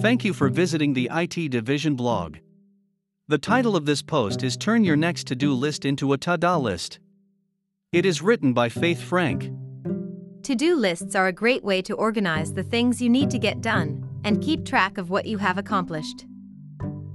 Thank 0.00 0.24
you 0.24 0.32
for 0.32 0.48
visiting 0.48 0.94
the 0.94 1.10
IT 1.12 1.50
Division 1.50 1.94
blog. 1.94 2.38
The 3.28 3.36
title 3.36 3.76
of 3.76 3.84
this 3.84 4.00
post 4.00 4.42
is 4.42 4.56
Turn 4.56 4.82
Your 4.82 4.96
Next 4.96 5.26
To 5.26 5.36
Do 5.36 5.52
List 5.52 5.84
into 5.84 6.14
a 6.14 6.16
Ta-Da 6.16 6.56
List. 6.56 7.00
It 7.92 8.06
is 8.06 8.22
written 8.22 8.54
by 8.54 8.70
Faith 8.70 9.02
Frank. 9.02 9.50
To 10.44 10.54
do 10.54 10.74
lists 10.74 11.14
are 11.14 11.26
a 11.26 11.32
great 11.32 11.62
way 11.62 11.82
to 11.82 11.92
organize 11.92 12.54
the 12.54 12.62
things 12.62 13.02
you 13.02 13.10
need 13.10 13.28
to 13.28 13.38
get 13.38 13.60
done 13.60 14.08
and 14.24 14.40
keep 14.40 14.64
track 14.64 14.96
of 14.96 15.10
what 15.10 15.26
you 15.26 15.36
have 15.36 15.58
accomplished. 15.58 16.24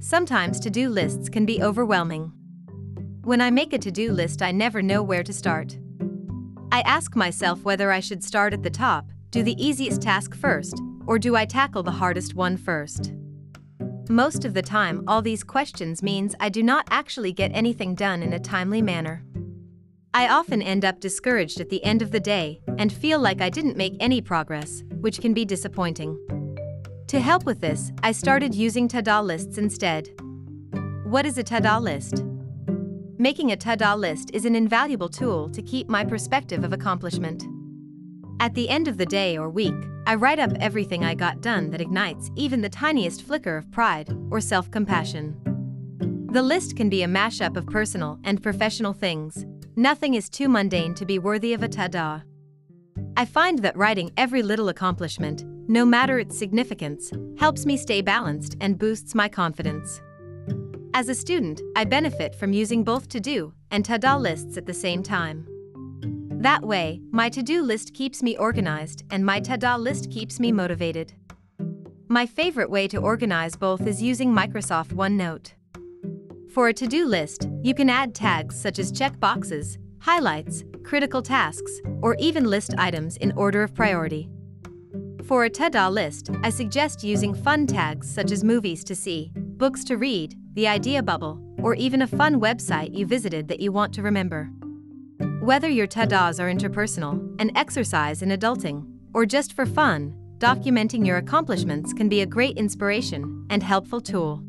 Sometimes 0.00 0.58
to 0.58 0.68
do 0.68 0.88
lists 0.88 1.28
can 1.28 1.46
be 1.46 1.62
overwhelming. 1.62 2.32
When 3.22 3.40
I 3.40 3.52
make 3.52 3.72
a 3.72 3.78
to 3.78 3.92
do 3.92 4.10
list, 4.10 4.42
I 4.42 4.50
never 4.50 4.82
know 4.82 5.04
where 5.04 5.22
to 5.22 5.32
start. 5.32 5.78
I 6.72 6.80
ask 6.80 7.14
myself 7.14 7.62
whether 7.62 7.92
I 7.92 8.00
should 8.00 8.24
start 8.24 8.52
at 8.52 8.64
the 8.64 8.70
top, 8.70 9.06
do 9.30 9.44
the 9.44 9.54
easiest 9.64 10.02
task 10.02 10.34
first, 10.34 10.82
or 11.06 11.18
do 11.18 11.36
I 11.36 11.44
tackle 11.44 11.82
the 11.82 11.90
hardest 11.90 12.34
one 12.34 12.56
first? 12.56 13.12
Most 14.08 14.44
of 14.44 14.54
the 14.54 14.62
time, 14.62 15.04
all 15.06 15.22
these 15.22 15.44
questions 15.44 16.02
means 16.02 16.34
I 16.40 16.48
do 16.48 16.62
not 16.62 16.86
actually 16.90 17.32
get 17.32 17.50
anything 17.54 17.94
done 17.94 18.22
in 18.22 18.32
a 18.32 18.38
timely 18.38 18.82
manner. 18.82 19.24
I 20.14 20.28
often 20.28 20.60
end 20.60 20.84
up 20.84 21.00
discouraged 21.00 21.60
at 21.60 21.70
the 21.70 21.82
end 21.84 22.02
of 22.02 22.10
the 22.10 22.20
day 22.20 22.60
and 22.76 22.92
feel 22.92 23.18
like 23.18 23.40
I 23.40 23.48
didn't 23.48 23.76
make 23.76 23.96
any 24.00 24.20
progress, 24.20 24.82
which 25.00 25.20
can 25.20 25.32
be 25.32 25.44
disappointing. 25.44 26.18
To 27.06 27.20
help 27.20 27.44
with 27.44 27.60
this, 27.60 27.92
I 28.02 28.12
started 28.12 28.54
using 28.54 28.88
Ta-Da 28.88 29.20
lists 29.20 29.56
instead. 29.56 30.08
What 31.04 31.24
is 31.24 31.38
a 31.38 31.42
Ta-Da 31.42 31.78
list? 31.78 32.24
Making 33.18 33.52
a 33.52 33.56
Ta-Da 33.56 33.94
list 33.94 34.30
is 34.34 34.44
an 34.44 34.54
invaluable 34.54 35.08
tool 35.08 35.48
to 35.50 35.62
keep 35.62 35.88
my 35.88 36.04
perspective 36.04 36.64
of 36.64 36.72
accomplishment. 36.72 37.44
At 38.42 38.54
the 38.54 38.68
end 38.68 38.88
of 38.88 38.98
the 38.98 39.06
day 39.06 39.38
or 39.38 39.48
week, 39.48 39.72
I 40.04 40.16
write 40.16 40.40
up 40.40 40.50
everything 40.58 41.04
I 41.04 41.14
got 41.14 41.42
done 41.42 41.70
that 41.70 41.80
ignites 41.80 42.28
even 42.34 42.60
the 42.60 42.68
tiniest 42.68 43.22
flicker 43.22 43.56
of 43.56 43.70
pride 43.70 44.12
or 44.32 44.40
self 44.40 44.68
compassion. 44.68 45.36
The 46.32 46.42
list 46.42 46.74
can 46.74 46.88
be 46.88 47.04
a 47.04 47.06
mashup 47.06 47.56
of 47.56 47.66
personal 47.66 48.18
and 48.24 48.42
professional 48.42 48.94
things. 48.94 49.46
Nothing 49.76 50.14
is 50.14 50.28
too 50.28 50.48
mundane 50.48 50.92
to 50.96 51.06
be 51.06 51.20
worthy 51.20 51.52
of 51.52 51.62
a 51.62 51.68
ta-da. 51.68 52.22
I 53.16 53.26
find 53.26 53.60
that 53.60 53.76
writing 53.76 54.10
every 54.16 54.42
little 54.42 54.70
accomplishment, 54.70 55.44
no 55.68 55.84
matter 55.84 56.18
its 56.18 56.36
significance, 56.36 57.12
helps 57.38 57.64
me 57.64 57.76
stay 57.76 58.02
balanced 58.02 58.56
and 58.60 58.76
boosts 58.76 59.14
my 59.14 59.28
confidence. 59.28 60.02
As 60.94 61.08
a 61.08 61.14
student, 61.14 61.60
I 61.76 61.84
benefit 61.84 62.34
from 62.34 62.52
using 62.52 62.82
both 62.82 63.08
to 63.10 63.20
do 63.20 63.54
and 63.70 63.84
ta-da 63.84 64.16
lists 64.16 64.56
at 64.56 64.66
the 64.66 64.74
same 64.74 65.04
time. 65.04 65.46
That 66.42 66.62
way, 66.62 67.00
my 67.12 67.28
to 67.28 67.40
do 67.40 67.62
list 67.62 67.94
keeps 67.94 68.20
me 68.20 68.36
organized 68.36 69.04
and 69.12 69.24
my 69.24 69.38
ta-da 69.38 69.76
list 69.76 70.10
keeps 70.10 70.40
me 70.40 70.50
motivated. 70.50 71.12
My 72.08 72.26
favorite 72.26 72.68
way 72.68 72.88
to 72.88 72.96
organize 72.96 73.54
both 73.54 73.86
is 73.86 74.02
using 74.02 74.34
Microsoft 74.34 74.88
OneNote. 74.92 75.52
For 76.52 76.66
a 76.66 76.72
to 76.72 76.88
do 76.88 77.06
list, 77.06 77.48
you 77.62 77.74
can 77.74 77.88
add 77.88 78.12
tags 78.12 78.60
such 78.60 78.80
as 78.80 78.90
check 78.90 79.20
boxes, 79.20 79.78
highlights, 80.00 80.64
critical 80.82 81.22
tasks, 81.22 81.80
or 82.00 82.16
even 82.18 82.50
list 82.50 82.74
items 82.76 83.18
in 83.18 83.30
order 83.36 83.62
of 83.62 83.72
priority. 83.72 84.28
For 85.22 85.44
a 85.44 85.50
ta-da 85.50 85.86
list, 85.86 86.28
I 86.42 86.50
suggest 86.50 87.04
using 87.04 87.34
fun 87.34 87.68
tags 87.68 88.12
such 88.12 88.32
as 88.32 88.42
movies 88.42 88.82
to 88.84 88.96
see, 88.96 89.30
books 89.36 89.84
to 89.84 89.96
read, 89.96 90.34
the 90.54 90.66
idea 90.66 91.04
bubble, 91.04 91.40
or 91.62 91.76
even 91.76 92.02
a 92.02 92.08
fun 92.08 92.40
website 92.40 92.98
you 92.98 93.06
visited 93.06 93.46
that 93.46 93.60
you 93.60 93.70
want 93.70 93.94
to 93.94 94.02
remember. 94.02 94.50
Whether 95.42 95.68
your 95.68 95.88
ta-das 95.88 96.38
are 96.38 96.48
interpersonal, 96.48 97.34
an 97.40 97.50
exercise 97.56 98.22
in 98.22 98.28
adulting, 98.28 98.86
or 99.12 99.26
just 99.26 99.54
for 99.54 99.66
fun, 99.66 100.14
documenting 100.38 101.04
your 101.04 101.16
accomplishments 101.16 101.92
can 101.92 102.08
be 102.08 102.20
a 102.20 102.26
great 102.26 102.56
inspiration 102.56 103.44
and 103.50 103.60
helpful 103.60 104.00
tool. 104.00 104.40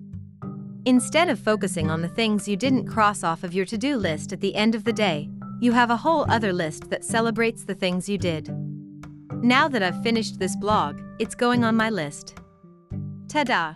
Instead 0.86 1.30
of 1.30 1.39
focusing 1.39 1.89
on 1.89 2.04
the 2.04 2.08
things 2.08 2.48
you 2.48 2.55
didn't 2.55 2.86
cross 2.86 3.23
off 3.23 3.43
of 3.43 3.55
your 3.55 3.65
to-do 3.65 3.98
list 3.98 4.33
at 4.33 4.39
the 4.39 4.54
end 4.54 4.76
of 4.76 4.83
the 4.83 4.93
day, 4.93 5.31
you 5.59 5.71
have 5.71 5.89
a 5.89 5.98
whole 5.98 6.30
other 6.30 6.54
list 6.54 6.92
that 6.92 7.04
celebrates 7.04 7.64
the 7.64 7.73
things 7.73 8.08
you 8.08 8.20
did. 8.20 8.55
Now 9.42 9.67
that 9.70 9.81
I've 9.81 10.04
finished 10.04 10.37
this 10.37 10.55
blog, 10.55 11.02
it's 11.17 11.33
going 11.33 11.64
on 11.64 11.75
my 11.75 11.89
list. 11.89 12.36
Ta-da! 13.30 13.73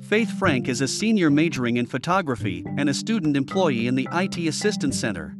Faith 0.00 0.30
Frank 0.38 0.68
is 0.68 0.80
a 0.80 0.88
senior 0.88 1.28
majoring 1.28 1.76
in 1.76 1.84
photography 1.84 2.64
and 2.78 2.88
a 2.88 2.94
student 2.94 3.36
employee 3.36 3.88
in 3.88 3.94
the 3.94 4.08
IT 4.10 4.38
Assistance 4.38 4.98
Center. 4.98 5.36